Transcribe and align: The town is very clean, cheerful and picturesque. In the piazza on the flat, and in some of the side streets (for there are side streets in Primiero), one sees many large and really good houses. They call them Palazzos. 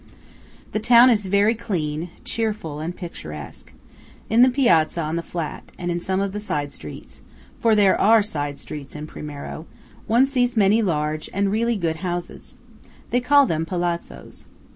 The 0.71 0.79
town 0.79 1.11
is 1.11 1.27
very 1.27 1.53
clean, 1.53 2.09
cheerful 2.25 2.79
and 2.79 2.95
picturesque. 2.95 3.71
In 4.31 4.41
the 4.41 4.49
piazza 4.49 4.99
on 4.99 5.15
the 5.15 5.21
flat, 5.21 5.71
and 5.77 5.91
in 5.91 5.99
some 5.99 6.19
of 6.19 6.31
the 6.31 6.39
side 6.39 6.73
streets 6.73 7.21
(for 7.59 7.75
there 7.75 8.01
are 8.01 8.23
side 8.23 8.57
streets 8.57 8.95
in 8.95 9.05
Primiero), 9.05 9.67
one 10.07 10.25
sees 10.25 10.57
many 10.57 10.81
large 10.81 11.29
and 11.35 11.51
really 11.51 11.75
good 11.75 11.97
houses. 11.97 12.55
They 13.11 13.21
call 13.21 13.45
them 13.45 13.63
Palazzos. 13.63 14.47